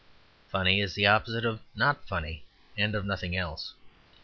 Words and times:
Funny 0.49 0.81
is 0.81 0.95
the 0.95 1.05
opposite 1.05 1.45
of 1.45 1.59
not 1.75 2.07
funny, 2.07 2.43
and 2.75 2.95
of 2.95 3.05
nothing 3.05 3.35
else. 3.37 3.75